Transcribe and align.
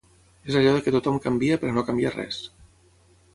És 0.51 0.55
allò 0.61 0.71
de 0.75 0.79
que 0.87 0.93
tothom 0.95 1.19
canvia 1.25 1.59
per 1.65 1.69
a 1.73 1.75
no 1.77 1.85
canviar 1.91 2.15
res. 2.17 2.41